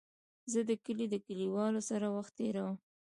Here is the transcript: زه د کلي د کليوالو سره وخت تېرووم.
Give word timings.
زه 0.51 0.59
د 0.69 0.71
کلي 0.85 1.05
د 1.09 1.15
کليوالو 1.25 1.81
سره 1.89 2.05
وخت 2.15 2.33
تېرووم. 2.39 2.75